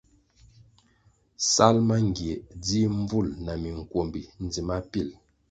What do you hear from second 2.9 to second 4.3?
mbvúl na minkwombi